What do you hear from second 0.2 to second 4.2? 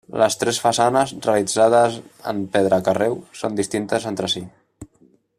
tres façanes, realitzades en pedra carreu, són distintes